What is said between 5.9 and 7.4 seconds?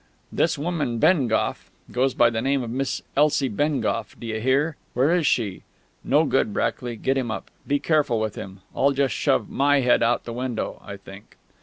No good, Brackley; get him